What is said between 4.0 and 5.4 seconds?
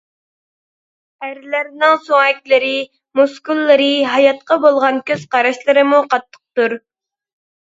ھاياتقا بولغان كۆز